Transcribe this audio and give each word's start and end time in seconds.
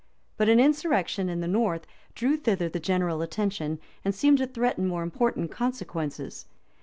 But 0.35 0.49
an 0.49 0.59
insurrection 0.59 1.29
in 1.29 1.41
the 1.41 1.47
north 1.47 1.85
drew 2.15 2.35
thither 2.35 2.67
the 2.67 2.79
general 2.79 3.21
attention, 3.21 3.79
and 4.03 4.15
seemed 4.15 4.39
to 4.39 4.47
threaten 4.47 4.87
more 4.87 5.03
important 5.03 5.51
consequences. 5.51 6.47